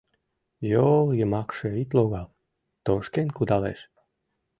[0.71, 2.29] Йол йымакше ит логал,
[2.85, 3.79] тошкен кудалеш!